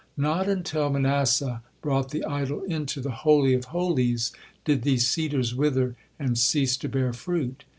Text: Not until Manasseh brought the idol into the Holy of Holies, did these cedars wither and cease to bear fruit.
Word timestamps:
Not 0.17 0.49
until 0.49 0.89
Manasseh 0.89 1.61
brought 1.83 2.09
the 2.09 2.25
idol 2.25 2.63
into 2.63 3.01
the 3.01 3.11
Holy 3.11 3.53
of 3.53 3.65
Holies, 3.65 4.31
did 4.65 4.81
these 4.81 5.07
cedars 5.07 5.53
wither 5.53 5.95
and 6.17 6.39
cease 6.39 6.75
to 6.77 6.89
bear 6.89 7.13
fruit. 7.13 7.65